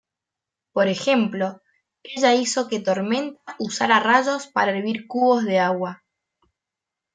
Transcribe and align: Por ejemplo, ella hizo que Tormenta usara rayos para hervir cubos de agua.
Por 0.73 0.87
ejemplo, 0.87 1.61
ella 2.01 2.33
hizo 2.33 2.67
que 2.67 2.79
Tormenta 2.79 3.55
usara 3.59 3.99
rayos 3.99 4.47
para 4.47 4.75
hervir 4.75 5.05
cubos 5.05 5.45
de 5.45 5.59
agua. 5.59 6.03